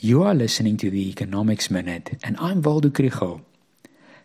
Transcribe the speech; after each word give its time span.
You 0.00 0.22
are 0.22 0.32
listening 0.32 0.76
to 0.76 0.90
the 0.90 1.10
Economics 1.10 1.72
Minute, 1.72 2.20
and 2.22 2.36
I'm 2.38 2.62
Waldo 2.62 2.88
Krugell. 2.88 3.40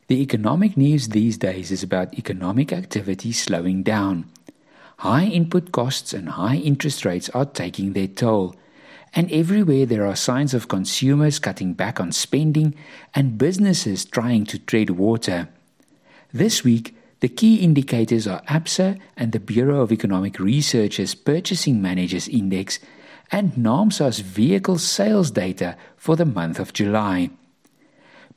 The 0.06 0.22
economic 0.22 0.78
news 0.78 1.08
these 1.08 1.36
days 1.36 1.72
is 1.72 1.82
about 1.82 2.14
economic 2.14 2.72
activity 2.72 3.32
slowing 3.32 3.82
down. 3.82 4.30
High 4.98 5.26
input 5.26 5.72
costs 5.72 6.14
and 6.14 6.30
high 6.30 6.58
interest 6.58 7.06
rates 7.06 7.28
are 7.32 7.48
taking 7.48 7.94
their 7.94 8.06
toll, 8.06 8.56
and 9.16 9.32
everywhere 9.32 9.88
there 9.88 10.06
are 10.06 10.16
signs 10.16 10.54
of 10.54 10.68
consumers 10.68 11.40
cutting 11.40 11.74
back 11.74 12.00
on 12.00 12.12
spending 12.12 12.76
and 13.16 13.40
businesses 13.40 14.06
trying 14.06 14.46
to 14.46 14.60
tread 14.60 14.92
water. 14.92 15.50
This 16.32 16.64
week, 16.64 16.96
the 17.22 17.30
key 17.30 17.56
indicators 17.56 18.28
are 18.28 18.44
ABSA 18.44 19.00
and 19.18 19.32
the 19.32 19.40
Bureau 19.40 19.82
of 19.82 19.92
Economic 19.92 20.40
Research's 20.40 21.16
Purchasing 21.16 21.82
Managers 21.82 22.28
Index 22.28 22.78
and 23.32 23.54
NAAMSA's 23.54 24.20
vehicle 24.20 24.78
sales 24.78 25.32
data 25.32 25.76
for 25.96 26.16
the 26.16 26.26
month 26.26 26.60
of 26.60 26.74
July. 26.74 27.30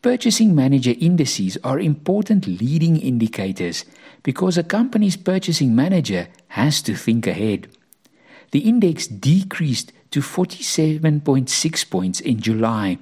Purchasing 0.03 0.55
manager 0.55 0.95
indices 1.01 1.59
are 1.65 1.81
important 1.81 2.47
leading 2.47 2.97
indicators 2.97 3.85
because 4.23 4.57
a 4.57 4.63
company's 4.63 5.17
purchasing 5.17 5.75
manager 5.75 6.29
has 6.49 6.81
to 6.83 6.95
think 6.95 7.27
ahead. 7.27 7.69
The 8.53 8.61
index 8.61 9.07
decreased 9.07 9.93
to 10.11 10.21
47.6 10.21 11.91
points 11.91 12.21
in 12.21 12.41
July. 12.41 12.99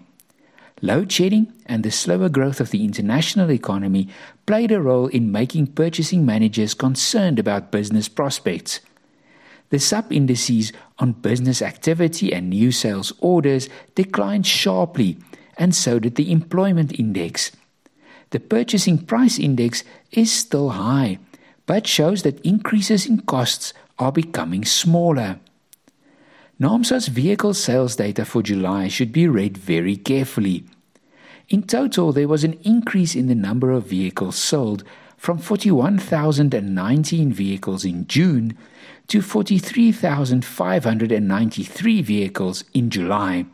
Load 0.83 1.13
shedding 1.13 1.53
and 1.67 1.83
the 1.83 1.91
slower 1.91 2.29
growth 2.29 2.61
of 2.61 2.71
the 2.71 2.85
international 2.85 3.51
economy 3.51 4.09
played 4.47 4.73
a 4.73 4.81
role 4.81 5.07
in 5.07 5.33
making 5.33 5.69
purchasing 5.69 6.27
managers 6.27 6.75
concerned 6.75 7.39
about 7.39 7.71
business 7.71 8.09
prospects. 8.09 8.81
The 9.71 9.79
sub 9.79 10.13
indices 10.13 10.73
on 10.99 11.13
business 11.13 11.63
activity 11.63 12.33
and 12.33 12.51
new 12.51 12.71
sales 12.71 13.13
orders 13.21 13.69
declined 13.95 14.47
sharply, 14.47 15.19
and 15.57 15.75
so 15.75 15.99
did 15.99 16.15
the 16.15 16.31
employment 16.31 16.99
index. 16.99 17.51
The 18.31 18.41
purchasing 18.41 18.99
price 18.99 19.39
index 19.39 19.85
is 20.11 20.33
still 20.33 20.71
high, 20.71 21.19
but 21.67 21.87
shows 21.87 22.23
that 22.23 22.41
increases 22.41 23.07
in 23.07 23.21
costs 23.23 23.73
are 23.99 24.13
becoming 24.13 24.65
smaller. 24.65 25.39
NAAMSA's 26.61 27.09
vehicle 27.09 27.55
sales 27.55 27.97
data 27.97 28.25
for 28.25 28.43
July 28.43 28.89
should 28.89 29.13
be 29.13 29.27
read 29.27 29.59
very 29.59 29.97
carefully. 29.97 30.65
In 31.49 31.63
total, 31.63 32.13
there 32.13 32.29
was 32.29 32.45
an 32.45 32.55
increase 32.63 33.15
in 33.15 33.27
the 33.27 33.35
number 33.35 33.71
of 33.71 33.87
vehicles 33.87 34.37
sold 34.37 34.85
from 35.17 35.39
41,019 35.39 37.33
vehicles 37.33 37.85
in 37.85 38.07
June 38.07 38.57
to 39.09 39.21
43,593 39.23 42.03
vehicles 42.03 42.65
in 42.73 42.91
July. 42.91 43.47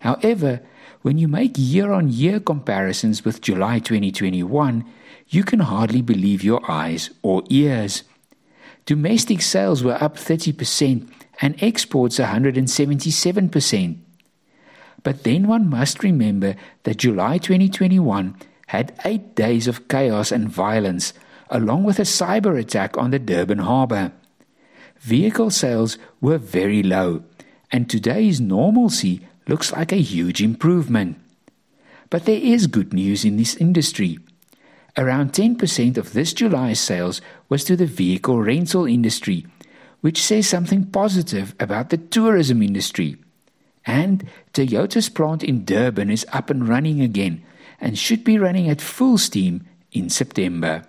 However, 0.00 0.60
when 1.02 1.18
you 1.18 1.28
make 1.28 1.52
year 1.56 1.92
on 1.92 2.08
year 2.08 2.40
comparisons 2.40 3.24
with 3.24 3.40
July 3.40 3.78
2021, 3.78 4.84
you 5.28 5.44
can 5.44 5.60
hardly 5.60 6.02
believe 6.02 6.44
your 6.44 6.68
eyes 6.70 7.10
or 7.22 7.42
ears. 7.48 8.02
Domestic 8.84 9.40
sales 9.42 9.84
were 9.84 10.02
up 10.02 10.16
30% 10.16 11.08
and 11.40 11.62
exports 11.62 12.18
177%. 12.18 13.98
But 15.02 15.24
then 15.24 15.48
one 15.48 15.68
must 15.68 16.02
remember 16.02 16.54
that 16.84 16.98
July 16.98 17.38
2021 17.38 18.36
had 18.72 18.98
eight 19.04 19.34
days 19.34 19.68
of 19.68 19.86
chaos 19.86 20.32
and 20.32 20.48
violence, 20.48 21.12
along 21.50 21.84
with 21.84 21.98
a 21.98 22.08
cyber 22.08 22.58
attack 22.58 22.96
on 22.96 23.10
the 23.10 23.18
Durban 23.18 23.58
harbour. 23.58 24.12
Vehicle 24.98 25.50
sales 25.50 25.98
were 26.22 26.38
very 26.38 26.82
low, 26.82 27.22
and 27.70 27.84
today's 27.84 28.40
normalcy 28.40 29.20
looks 29.46 29.72
like 29.72 29.92
a 29.92 30.00
huge 30.00 30.42
improvement. 30.42 31.20
But 32.08 32.24
there 32.24 32.40
is 32.40 32.66
good 32.66 32.94
news 32.94 33.26
in 33.26 33.36
this 33.36 33.56
industry. 33.56 34.18
Around 34.96 35.34
10% 35.34 35.98
of 35.98 36.14
this 36.14 36.32
July's 36.32 36.80
sales 36.80 37.20
was 37.50 37.64
to 37.64 37.76
the 37.76 37.84
vehicle 37.84 38.40
rental 38.40 38.86
industry, 38.86 39.44
which 40.00 40.22
says 40.22 40.48
something 40.48 40.86
positive 40.86 41.54
about 41.60 41.90
the 41.90 41.98
tourism 41.98 42.62
industry. 42.62 43.18
And 43.84 44.26
Toyota's 44.54 45.10
plant 45.10 45.44
in 45.44 45.66
Durban 45.66 46.08
is 46.08 46.24
up 46.32 46.48
and 46.48 46.66
running 46.66 47.02
again 47.02 47.44
and 47.82 47.98
should 47.98 48.24
be 48.24 48.38
running 48.38 48.70
at 48.70 48.80
full 48.80 49.18
steam 49.18 49.66
in 49.90 50.08
September. 50.08 50.86